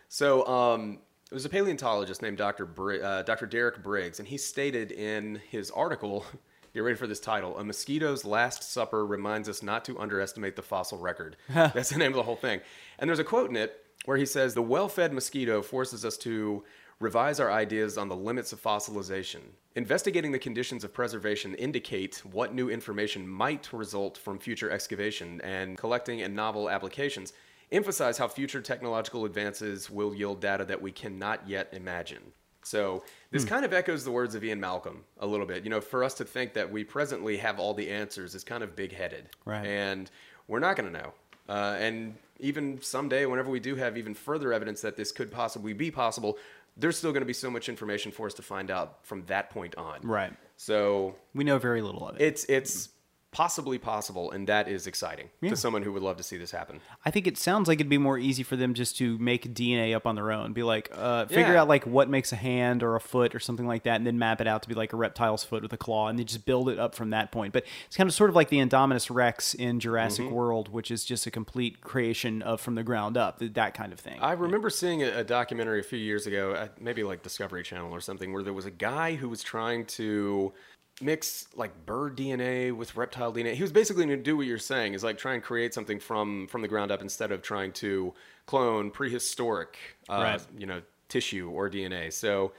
So 0.07 0.47
um, 0.47 1.00
there 1.29 1.36
was 1.36 1.46
a 1.46 1.50
paleontologist 1.50 2.22
named 2.22 2.38
Dr. 2.38 2.65
Bri- 2.65 3.01
uh, 3.01 3.24
Dr. 3.24 3.48
Derek 3.48 3.82
Briggs, 3.82 4.20
and 4.20 4.27
he 4.27 4.38
stated 4.38 4.91
in 4.91 5.41
his 5.50 5.72
article, 5.72 6.25
get 6.74 6.82
ready 6.82 6.96
for 6.96 7.08
this 7.08 7.20
title, 7.20 7.58
A 7.58 7.63
Mosquito's 7.63 8.25
Last 8.25 8.63
Supper 8.63 9.05
reminds 9.05 9.50
us 9.50 9.63
not 9.63 9.84
to 9.86 9.98
underestimate 10.00 10.55
the 10.55 10.62
fossil 10.62 11.00
record. 11.00 11.36
That's 11.50 11.89
the 11.89 11.98
name 11.98 12.12
of 12.12 12.17
the 12.17 12.24
whole 12.24 12.36
thing. 12.36 12.62
And 13.00 13.10
there's 13.10 13.20
a 13.20 13.24
quote 13.24 13.50
in 13.50 13.55
it 13.55 13.84
where 14.05 14.17
he 14.17 14.25
says, 14.25 14.53
The 14.53 14.62
well 14.62 14.88
fed 14.88 15.13
mosquito 15.13 15.63
forces 15.63 16.05
us 16.05 16.15
to 16.17 16.63
revise 17.00 17.39
our 17.39 17.51
ideas 17.51 17.98
on 17.98 18.08
the 18.08 18.15
limits 18.15 18.53
of 18.53 18.62
fossilization. 18.62 19.41
Investigating 19.75 20.32
the 20.32 20.39
conditions 20.39 20.84
of 20.84 20.94
preservation 20.94 21.53
indicate 21.55 22.22
what 22.24 22.53
new 22.53 22.70
information 22.70 23.27
might 23.27 23.74
result 23.74 24.17
from 24.17 24.39
future 24.39 24.70
excavation 24.70 25.41
and 25.41 25.77
collecting 25.77 26.22
and 26.22 26.36
novel 26.36 26.70
applications 26.70 27.34
emphasize 27.72 28.17
how 28.17 28.27
future 28.27 28.62
technological 28.62 29.25
advances 29.25 29.89
will 29.89 30.13
yield 30.13 30.39
data 30.41 30.65
that 30.65 30.81
we 30.81 30.91
cannot 30.91 31.48
yet 31.48 31.69
imagine. 31.74 32.22
So 32.63 33.03
this 33.31 33.43
Hmm. 33.43 33.50
kind 33.50 33.65
of 33.65 33.74
echoes 33.74 34.03
the 34.05 34.12
words 34.12 34.34
of 34.36 34.43
Ian 34.43 34.60
Malcolm 34.60 35.03
a 35.19 35.27
little 35.27 35.45
bit. 35.45 35.63
You 35.63 35.69
know, 35.69 35.81
for 35.81 36.03
us 36.03 36.13
to 36.15 36.25
think 36.25 36.53
that 36.53 36.72
we 36.72 36.84
presently 36.84 37.38
have 37.38 37.60
all 37.60 37.74
the 37.74 37.89
answers 37.91 38.34
is 38.34 38.43
kind 38.43 38.63
of 38.63 38.75
big-headed, 38.75 39.29
Right. 39.45 39.65
And 39.65 40.10
we're 40.48 40.60
not 40.60 40.75
going 40.75 40.91
to 40.91 41.00
know. 41.00 41.13
Uh, 41.48 41.77
and 41.79 42.15
even 42.39 42.81
someday, 42.81 43.25
whenever 43.27 43.51
we 43.51 43.60
do 43.60 43.75
have 43.75 43.98
even 43.98 44.13
further 44.15 44.51
evidence 44.51 44.81
that 44.81 44.98
this 44.98 45.12
could 45.12 45.31
possibly 45.31 45.74
be 45.74 45.91
possible, 45.91 46.38
there's 46.75 46.98
still 46.98 47.12
going 47.12 47.22
to 47.22 47.25
be 47.27 47.34
so 47.34 47.50
much 47.51 47.69
information 47.69 48.12
for 48.12 48.25
us 48.25 48.34
to 48.34 48.41
find 48.41 48.69
out 48.72 49.05
from 49.05 49.24
that 49.27 49.50
point 49.51 49.75
on. 49.75 50.01
Right. 50.01 50.34
So 50.57 51.15
We 51.36 51.43
know 51.43 51.57
very 51.60 51.81
little 51.84 52.07
of 52.07 52.15
it. 52.15 52.22
it's 52.22 52.45
it's 52.45 52.89
possibly 53.36 53.77
possible, 53.77 54.32
and 54.32 54.48
that 54.48 54.70
is 54.70 54.88
exciting 54.88 55.30
to 55.44 55.58
someone 55.58 55.84
who 55.84 55.92
would 55.92 56.01
love 56.01 56.15
to 56.15 56.24
see 56.24 56.38
this 56.38 56.51
happen. 56.51 56.80
I 57.04 57.12
think 57.12 57.27
it 57.27 57.38
sounds 57.38 57.68
like 57.68 57.82
it'd 57.82 57.89
be 57.89 57.98
more 57.98 58.18
easy 58.18 58.44
for 58.44 58.56
them 58.56 58.74
just 58.74 58.96
to 59.00 59.18
make 59.18 59.54
DNA 59.54 59.94
up 59.94 60.08
on 60.08 60.15
their 60.15 60.32
own. 60.32 60.54
Be 60.54 60.63
like, 60.63 60.89
uh, 60.94 61.25
figure 61.25 61.51
Yeah. 61.51 61.63
out 61.63 61.68
like 61.68 61.86
what 61.86 62.08
makes 62.10 62.32
a 62.32 62.38
hand 62.38 62.82
or 62.82 62.96
a 62.96 63.01
foot 63.01 63.36
or 63.36 63.42
something 63.42 63.68
like 63.68 63.84
that, 63.84 63.98
and 63.98 64.08
then 64.08 64.18
map 64.18 64.39
it 64.39 64.48
out 64.48 64.63
to 64.63 64.70
be 64.70 64.74
like 64.74 64.94
a 64.94 64.96
reptile's 64.96 65.44
foot 65.44 65.63
with 65.63 65.74
a 65.74 65.77
claw, 65.77 66.08
and 66.08 66.18
then 66.18 66.25
just 66.25 66.46
build 66.46 66.70
it 66.70 66.80
up 66.80 66.96
from 66.96 67.10
that 67.10 67.34
point. 67.34 67.51
But 67.51 67.65
it's 67.88 67.98
kind 67.98 68.08
of 68.08 68.13
sort 68.13 68.30
of 68.30 68.38
like 68.38 68.48
the 68.48 68.60
Indominus 68.60 69.13
Rex 69.13 69.54
in 69.54 69.82
Jurassic 69.82 70.25
Mm-hmm. 70.27 70.34
World, 70.34 70.70
which 70.70 70.89
is 70.89 71.04
just 71.04 71.27
a 71.27 71.32
complete 71.32 71.82
creation 71.82 72.42
of 72.42 72.62
from 72.62 72.75
the 72.75 72.84
ground 72.84 73.18
up, 73.18 73.39
that 73.39 73.74
kind 73.74 73.92
of 73.92 74.00
thing. 74.00 74.18
I 74.22 74.32
remember 74.32 74.70
seeing 74.70 75.04
a, 75.04 75.08
a 75.20 75.24
documentary 75.25 75.82
a 75.82 75.84
few 75.84 76.00
years 76.00 76.25
ago, 76.25 76.70
maybe 76.80 77.04
like 77.04 77.22
Discovery 77.22 77.63
Channel 77.63 77.92
or 77.92 78.00
something, 78.00 78.32
where 78.32 78.44
there 78.44 78.54
was 78.54 78.65
a 78.65 78.72
guy 78.72 79.15
who 79.15 79.27
was 79.27 79.44
trying 79.44 79.86
to 79.88 80.54
mix 81.02 81.48
like 81.56 81.86
bird 81.86 82.16
DNA 82.18 82.72
with 82.72 82.96
reptile 82.96 83.34
DNA. 83.34 83.54
He 83.54 83.62
was 83.62 83.72
basically 83.72 84.06
going 84.06 84.18
to 84.18 84.24
do 84.24 84.38
what 84.38 84.46
you're 84.48 84.58
saying, 84.58 84.94
is 84.94 85.04
like 85.04 85.18
try 85.18 85.34
and 85.34 85.44
create 85.44 85.74
something 85.74 86.00
from 86.00 86.48
from 86.48 86.62
the 86.62 86.68
ground 86.68 86.92
up 86.92 87.02
instead 87.02 87.32
of 87.32 87.42
trying 87.42 87.72
to 87.74 88.14
clone 88.46 88.92
prehistoric, 88.92 89.78
uh, 90.10 90.14
Right. 90.14 90.42
you 90.58 90.66
know, 90.66 90.82
tissue 91.10 91.50
or 91.50 91.70
DNA. 91.70 92.12
So. 92.14 92.54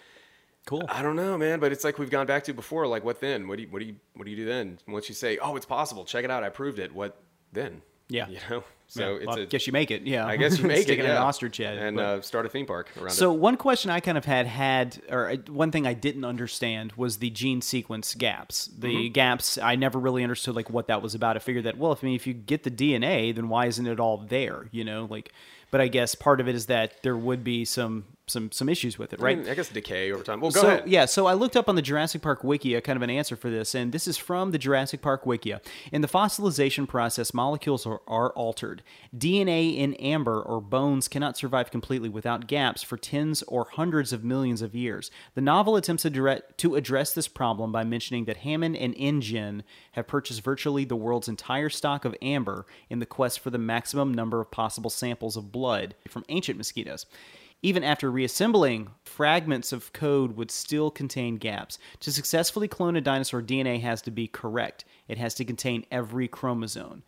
cool. 0.66 0.84
I 0.88 1.00
don't 1.02 1.16
know, 1.16 1.38
man, 1.38 1.60
but 1.60 1.70
it's 1.72 1.84
like 1.84 1.98
we've 1.98 2.10
gone 2.10 2.26
back 2.26 2.42
to 2.44 2.52
before. 2.52 2.86
Like, 2.88 3.04
what 3.04 3.20
then? 3.20 3.46
What 3.48 3.56
do 3.56 3.62
you, 3.62 3.68
what 3.70 3.78
do 3.78 3.84
you, 3.86 3.96
what 4.14 4.24
do 4.24 4.30
you 4.30 4.36
do 4.36 4.44
then? 4.44 4.78
Once 4.88 5.08
you 5.08 5.14
say, 5.14 5.38
"Oh, 5.38 5.54
it's 5.56 5.66
possible," 5.66 6.04
check 6.04 6.24
it 6.24 6.30
out, 6.30 6.42
I 6.42 6.48
proved 6.48 6.78
it. 6.78 6.92
What 6.92 7.16
then? 7.52 7.82
Yeah. 8.08 8.28
you 8.28 8.38
know. 8.50 8.64
So 8.88 9.00
Yeah, 9.14 9.16
it's 9.16 9.26
well, 9.26 9.38
I 9.40 9.44
guess 9.46 9.66
you 9.66 9.72
make 9.72 9.90
it. 9.90 10.02
Yeah, 10.02 10.26
I 10.26 10.36
guess 10.36 10.58
you 10.58 10.64
make 10.68 10.88
it 10.88 11.00
in 11.00 11.06
an 11.06 11.16
ostrich 11.16 11.56
head 11.56 11.76
and 11.78 11.98
uh, 11.98 12.20
start 12.22 12.46
a 12.46 12.48
theme 12.48 12.66
park 12.66 12.88
around 12.96 13.10
So 13.10 13.32
it. 13.32 13.40
one 13.40 13.56
question 13.56 13.90
I 13.90 13.98
kind 13.98 14.16
of 14.16 14.24
had 14.24 14.46
had, 14.46 15.02
or 15.10 15.34
one 15.48 15.72
thing 15.72 15.88
I 15.88 15.92
didn't 15.92 16.24
understand 16.24 16.92
was 16.96 17.16
the 17.16 17.30
gene 17.30 17.60
sequence 17.62 18.14
gaps. 18.14 18.66
The 18.78 18.86
Mm-hmm. 18.94 19.12
gaps 19.12 19.58
I 19.58 19.74
never 19.74 19.98
really 19.98 20.22
understood 20.22 20.54
like 20.54 20.70
what 20.70 20.86
that 20.86 21.02
was 21.02 21.16
about. 21.16 21.34
I 21.34 21.40
figured 21.40 21.64
that 21.64 21.78
well, 21.78 21.90
if 21.90 22.04
I 22.04 22.06
mean 22.06 22.14
if 22.14 22.28
you 22.28 22.32
get 22.34 22.62
the 22.62 22.70
DNA, 22.70 23.34
then 23.34 23.48
why 23.48 23.66
isn't 23.66 23.86
it 23.86 23.98
all 23.98 24.18
there? 24.18 24.68
You 24.70 24.84
know, 24.84 25.06
like. 25.10 25.32
But 25.72 25.80
I 25.80 25.88
guess 25.88 26.14
part 26.14 26.40
of 26.40 26.46
it 26.46 26.54
is 26.54 26.66
that 26.66 27.02
there 27.02 27.16
would 27.16 27.42
be 27.42 27.64
some 27.64 28.04
some 28.28 28.50
some 28.50 28.68
issues 28.68 28.98
with 28.98 29.12
it, 29.12 29.20
I 29.20 29.22
right? 29.22 29.38
mean, 29.38 29.48
I 29.48 29.54
guess 29.54 29.68
decay 29.68 30.10
over 30.10 30.24
time. 30.24 30.40
Well, 30.40 30.50
go 30.50 30.62
so, 30.62 30.66
ahead. 30.66 30.88
Yeah, 30.88 31.04
so 31.04 31.26
I 31.26 31.34
looked 31.34 31.56
up 31.56 31.68
on 31.68 31.76
the 31.76 31.82
Jurassic 31.82 32.22
Park 32.22 32.42
Wikia 32.42 32.82
kind 32.82 32.96
of 32.96 33.02
an 33.02 33.10
answer 33.10 33.36
for 33.36 33.50
this, 33.50 33.74
and 33.74 33.92
this 33.92 34.08
is 34.08 34.16
from 34.16 34.50
the 34.50 34.58
Jurassic 34.58 35.00
Park 35.00 35.24
Wikia. 35.24 35.60
In 35.92 36.00
the 36.00 36.08
fossilization 36.08 36.88
process, 36.88 37.32
molecules 37.32 37.86
are, 37.86 38.00
are 38.08 38.30
altered. 38.30 38.82
DNA 39.16 39.76
in 39.76 39.94
amber 39.94 40.42
or 40.42 40.60
bones 40.60 41.06
cannot 41.06 41.36
survive 41.36 41.70
completely 41.70 42.08
without 42.08 42.48
gaps 42.48 42.82
for 42.82 42.96
tens 42.96 43.44
or 43.44 43.68
hundreds 43.72 44.12
of 44.12 44.24
millions 44.24 44.60
of 44.60 44.74
years. 44.74 45.10
The 45.34 45.40
novel 45.40 45.76
attempts 45.76 46.02
to, 46.02 46.10
direct, 46.10 46.58
to 46.58 46.74
address 46.74 47.12
this 47.12 47.28
problem 47.28 47.70
by 47.70 47.84
mentioning 47.84 48.24
that 48.24 48.38
Hammond 48.38 48.76
and 48.76 48.94
InGen 48.96 49.62
have 49.92 50.08
purchased 50.08 50.42
virtually 50.42 50.84
the 50.84 50.96
world's 50.96 51.28
entire 51.28 51.68
stock 51.68 52.04
of 52.04 52.16
amber 52.20 52.66
in 52.90 52.98
the 52.98 53.06
quest 53.06 53.38
for 53.38 53.50
the 53.50 53.58
maximum 53.58 54.12
number 54.12 54.40
of 54.40 54.50
possible 54.50 54.90
samples 54.90 55.36
of 55.36 55.52
blood 55.52 55.94
from 56.08 56.24
ancient 56.28 56.58
mosquitoes. 56.58 57.06
Even 57.62 57.82
after 57.82 58.10
reassembling, 58.10 58.90
fragments 59.04 59.72
of 59.72 59.92
code 59.92 60.36
would 60.36 60.50
still 60.50 60.90
contain 60.90 61.36
gaps. 61.36 61.78
To 62.00 62.12
successfully 62.12 62.68
clone 62.68 62.96
a 62.96 63.00
dinosaur, 63.00 63.42
DNA 63.42 63.80
has 63.80 64.02
to 64.02 64.10
be 64.10 64.28
correct. 64.28 64.84
It 65.08 65.18
has 65.18 65.34
to 65.34 65.44
contain 65.44 65.86
every 65.90 66.28
chromosome. 66.28 67.02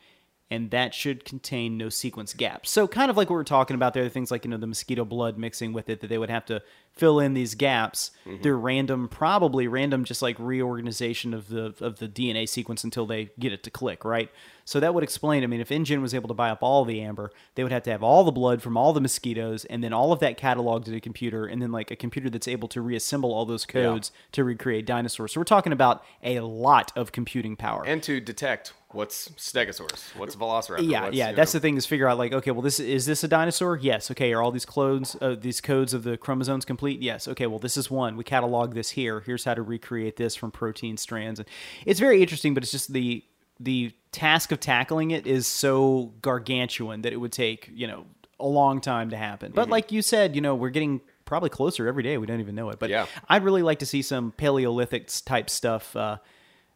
And 0.51 0.71
that 0.71 0.95
should 0.95 1.27
contain 1.27 1.77
no 1.77 1.91
sequence 1.91 2.33
gaps. 2.33 2.71
So, 2.71 2.89
kind 2.89 3.11
of 3.11 3.17
like 3.17 3.29
what 3.29 3.37
we're 3.37 3.45
talking 3.45 3.75
about 3.75 3.93
there, 3.93 4.05
are 4.05 4.09
things 4.09 4.31
like, 4.31 4.45
you 4.45 4.51
know, 4.51 4.57
the 4.57 4.67
mosquito 4.67 5.05
blood 5.05 5.37
mixing 5.37 5.75
with 5.75 5.91
it, 5.91 6.01
that 6.01 6.07
they 6.07 6.17
would 6.17 6.31
have 6.31 6.47
to 6.47 6.63
fill 6.99 7.21
in 7.21 7.35
these 7.35 7.55
gaps 7.55 8.11
mm-hmm. 8.27 8.43
through 8.43 8.57
random, 8.57 9.09
probably 9.09 9.69
random, 9.69 10.05
just 10.05 10.21
like 10.23 10.37
reorganization 10.39 11.33
of 11.35 11.49
the 11.49 11.75
of 11.81 11.99
the 11.99 12.09
DNA 12.09 12.49
sequence 12.49 12.83
until 12.83 13.07
they 13.07 13.31
get 13.39 13.53
it 13.53 13.63
to 13.63 13.71
click, 13.71 14.05
right? 14.05 14.31
So 14.65 14.81
that 14.81 14.93
would 14.93 15.05
explain. 15.05 15.45
I 15.45 15.47
mean, 15.47 15.61
if 15.61 15.71
InGen 15.71 16.03
was 16.03 16.13
able 16.13 16.29
to 16.29 16.35
buy 16.35 16.51
up 16.51 16.63
all 16.63 16.85
the 16.85 17.01
amber, 17.01 17.31
they 17.55 17.63
would 17.63 17.73
have 17.73 17.85
to 17.85 17.91
have 17.91 18.03
all 18.03 18.25
the 18.25 18.33
blood 18.33 18.61
from 18.61 18.77
all 18.77 18.93
the 18.93 19.01
mosquitoes, 19.01 19.65
and 19.67 19.83
then 19.83 19.93
all 19.93 20.13
of 20.13 20.21
that 20.21 20.39
cataloged 20.39 20.89
in 20.89 20.95
a 20.95 21.01
computer, 21.01 21.47
and 21.47 21.63
then 21.63 21.73
like 21.73 21.91
a 21.91 21.97
computer 21.97 22.29
that's 22.29 22.49
able 22.49 22.69
to 22.69 22.83
reassemble 22.83 23.33
all 23.33 23.47
those 23.47 23.65
codes 23.65 24.13
to 24.33 24.45
recreate 24.45 24.85
dinosaurs. 24.85 25.33
So 25.33 25.41
we're 25.41 25.45
talking 25.45 25.73
about 25.73 26.05
a 26.23 26.41
lot 26.41 26.93
of 26.97 27.13
computing 27.13 27.57
power. 27.57 27.85
and 27.87 28.03
to 28.03 28.21
detect 28.21 28.73
what's 28.93 29.29
Stegosaurus, 29.31 30.17
what's 30.17 30.35
Velociraptor. 30.35 30.91
yeah, 30.91 31.05
what's, 31.05 31.17
yeah. 31.17 31.33
That's 31.33 31.53
know, 31.53 31.59
the 31.59 31.63
thing 31.63 31.77
is 31.77 31.87
figure 31.87 32.09
out 32.09 32.19
like, 32.19 32.33
okay, 32.33 32.51
well, 32.51 32.63
this 32.63 32.81
is 32.81 33.07
this 33.07 33.23
a 33.25 33.29
dinosaur? 33.29 33.77
Yes. 33.77 34.11
Okay. 34.11 34.33
Are 34.33 34.43
all 34.43 34.51
these 34.51 34.65
clones, 34.65 35.17
uh, 35.21 35.37
these 35.39 35.61
codes 35.61 35.95
of 35.95 36.05
the 36.05 36.17
chromosomes 36.17 36.65
complete? 36.65 37.03
Yes. 37.03 37.29
Okay. 37.29 37.47
Well, 37.47 37.59
this 37.59 37.77
is 37.77 37.91
one. 37.91 38.17
We 38.17 38.25
catalog 38.25 38.75
this 38.75 38.91
here. 38.91 39.21
Here's 39.21 39.45
how 39.45 39.55
to 39.55 39.63
recreate 39.63 40.17
this 40.17 40.35
from 40.35 40.51
protein 40.51 40.97
strands. 40.97 41.39
And 41.39 41.49
it's 41.85 42.01
very 42.01 42.23
interesting, 42.23 42.55
but 42.55 42.63
it's 42.63 42.73
just 42.73 42.93
the 42.93 43.25
the 43.61 43.93
task 44.13 44.53
of 44.53 44.61
tackling 44.61 45.11
it 45.11 45.27
is 45.27 45.47
so 45.47 46.15
gargantuan 46.23 47.03
that 47.03 47.13
it 47.13 47.17
would 47.17 47.33
take 47.33 47.71
you 47.75 47.87
know 47.87 48.07
a 48.41 48.47
long 48.47 48.81
time 48.81 49.11
to 49.11 49.17
happen. 49.17 49.49
Mm-hmm. 49.49 49.57
But 49.57 49.69
like 49.69 49.93
you 49.93 50.03
said, 50.03 50.35
you 50.35 50.41
know, 50.41 50.55
we're 50.55 50.71
getting 50.71 51.01
probably 51.25 51.51
closer 51.51 51.87
every 51.87 52.03
day. 52.03 52.17
We 52.19 52.27
don't 52.27 52.41
even 52.41 52.55
know 52.55 52.71
it. 52.71 52.79
But 52.79 52.89
Yeah. 52.91 53.07
I'd 53.29 53.45
really 53.45 53.63
like 53.63 53.81
to 53.81 53.87
see 53.87 54.01
some 54.01 54.33
Paleolithic 54.33 55.09
type 55.27 55.51
stuff 55.51 55.95
uh, 55.95 56.19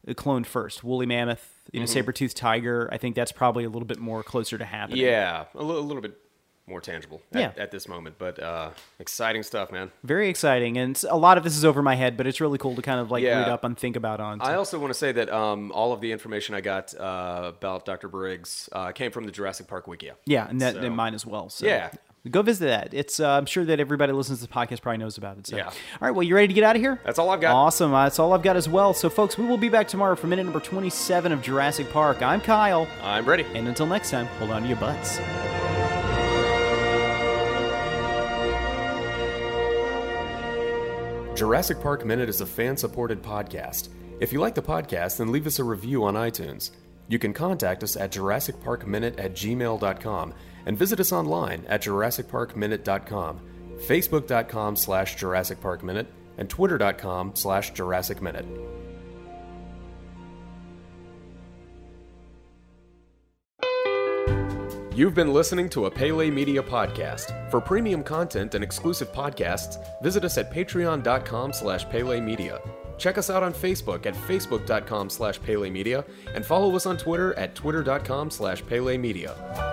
cloned 0.08 0.46
first. 0.46 0.82
Woolly 0.84 1.06
mammoth, 1.06 1.48
you 1.72 1.80
know, 1.80 1.86
saber-toothed 1.86 2.36
tiger. 2.36 2.88
I 2.92 2.98
think 2.98 3.14
that's 3.16 3.32
probably 3.32 3.64
a 3.64 3.68
little 3.68 3.86
bit 3.86 3.98
more 3.98 4.22
closer 4.22 4.58
to 4.58 4.64
happening. 4.64 5.00
Yeah, 5.04 5.44
a 5.54 5.62
little 5.62 6.00
bit 6.02 6.18
more 6.68 6.80
tangible 6.80 7.20
at, 7.32 7.40
Yeah. 7.40 7.62
at 7.62 7.70
this 7.72 7.88
moment, 7.88 8.16
but 8.18 8.38
uh, 8.40 8.70
exciting 9.00 9.42
stuff, 9.42 9.72
man. 9.72 9.90
Very 10.04 10.28
exciting, 10.28 10.78
and 10.78 11.02
a 11.10 11.16
lot 11.16 11.36
of 11.36 11.42
this 11.44 11.56
is 11.56 11.64
over 11.64 11.82
my 11.82 11.96
head, 11.96 12.16
but 12.16 12.26
it's 12.26 12.40
really 12.40 12.56
cool 12.58 12.76
to 12.76 12.82
kind 12.82 13.00
of 13.00 13.10
like 13.10 13.22
Yeah. 13.24 13.40
read 13.40 13.48
up 13.48 13.64
and 13.64 13.76
think 13.76 13.96
about 13.96 14.20
on. 14.20 14.40
I 14.40 14.54
also 14.54 14.78
want 14.78 14.90
to 14.92 14.98
say 14.98 15.10
that 15.12 15.28
um, 15.32 15.72
all 15.72 15.92
of 15.92 16.00
the 16.00 16.12
information 16.12 16.54
I 16.54 16.60
got 16.60 16.94
uh, 16.94 17.52
about 17.56 17.84
Dr. 17.84 18.08
Briggs 18.08 18.68
uh, 18.72 18.92
came 18.92 19.10
from 19.10 19.24
the 19.24 19.32
Jurassic 19.32 19.66
Park 19.66 19.86
Wikia. 19.86 20.12
yeah, 20.24 20.48
and 20.48 20.60
that 20.60 20.74
So- 20.74 20.80
and 20.82 20.96
mine 20.96 21.14
as 21.14 21.26
well. 21.26 21.48
So 21.50 21.66
Yeah. 21.66 21.90
Go 22.30 22.42
visit 22.42 22.66
that. 22.66 22.94
It's 22.94 23.18
uh, 23.18 23.30
I'm 23.30 23.46
sure 23.46 23.64
that 23.64 23.80
everybody 23.80 24.12
listens 24.12 24.40
to 24.40 24.46
the 24.46 24.52
podcast 24.52 24.80
probably 24.80 24.98
knows 24.98 25.18
about 25.18 25.38
it. 25.38 25.48
So. 25.48 25.56
Yeah. 25.56 25.66
All 25.66 25.74
right. 26.00 26.12
Well, 26.12 26.22
you 26.22 26.34
Brady 26.34 26.48
to 26.48 26.54
get 26.54 26.62
out 26.62 26.76
of 26.76 26.82
here? 26.82 27.00
That's 27.04 27.18
all 27.18 27.30
I've 27.30 27.40
got. 27.40 27.52
Awesome. 27.54 27.92
Uh, 27.92 28.04
that's 28.04 28.20
all 28.20 28.32
I've 28.32 28.42
got 28.42 28.54
as 28.56 28.68
well. 28.68 28.94
So, 28.94 29.10
folks, 29.10 29.36
we 29.36 29.44
will 29.44 29.58
be 29.58 29.68
back 29.68 29.88
tomorrow 29.88 30.14
for 30.14 30.28
minute 30.28 30.44
number 30.44 30.60
27 30.60 31.32
of 31.32 31.42
Jurassic 31.42 31.90
Park. 31.90 32.22
I'm 32.22 32.40
Kyle, 32.40 32.86
I'm 33.02 33.24
ready. 33.26 33.44
and 33.54 33.66
until 33.66 33.86
next 33.86 34.10
time, 34.10 34.26
hold 34.38 34.52
on 34.52 34.62
to 34.62 34.68
your 34.68 34.76
butts. 34.76 35.18
Jurassic 41.34 41.80
Park 41.80 42.04
Minute 42.04 42.28
is 42.28 42.40
a 42.40 42.46
fan 42.46 42.76
supported 42.76 43.20
podcast. 43.22 43.88
If 44.20 44.32
you 44.32 44.38
like 44.38 44.54
the 44.54 44.62
podcast, 44.62 45.16
then 45.16 45.32
leave 45.32 45.46
us 45.48 45.58
a 45.58 45.64
review 45.64 46.04
on 46.04 46.14
iTunes. 46.14 46.70
You 47.08 47.18
can 47.18 47.32
contact 47.32 47.82
us 47.82 47.96
at 47.96 48.12
JurassicParkMinute 48.12 49.18
at 49.18 49.34
gmail.com 49.34 50.34
and 50.66 50.78
visit 50.78 51.00
us 51.00 51.12
online 51.12 51.64
at 51.68 51.82
JurassicParkMinute.com, 51.82 53.40
Facebook.com 53.86 54.76
slash 54.76 55.16
and 56.38 56.48
Twitter.com 56.48 57.34
slash. 57.34 58.91
You've 64.94 65.14
been 65.14 65.32
listening 65.32 65.70
to 65.70 65.86
a 65.86 65.90
Pele 65.90 66.30
Media 66.30 66.62
podcast. 66.62 67.50
For 67.50 67.62
premium 67.62 68.04
content 68.04 68.54
and 68.54 68.62
exclusive 68.62 69.10
podcasts, 69.10 69.82
visit 70.02 70.22
us 70.22 70.36
at 70.36 70.52
patreon.com 70.52 71.54
slash 71.54 71.88
Pele 71.88 72.20
Media. 72.20 72.60
Check 72.98 73.16
us 73.16 73.30
out 73.30 73.42
on 73.42 73.54
Facebook 73.54 74.04
at 74.04 74.14
facebook.com 74.14 75.08
slash 75.08 75.40
Pele 75.40 75.70
Media 75.70 76.04
and 76.34 76.44
follow 76.44 76.76
us 76.76 76.84
on 76.84 76.98
Twitter 76.98 77.32
at 77.38 77.54
twitter.com 77.54 78.30
slash 78.30 78.64
Pele 78.66 78.98
Media. 78.98 79.71